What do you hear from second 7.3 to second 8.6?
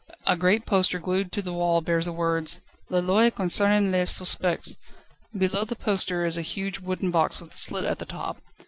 with a slit at the top.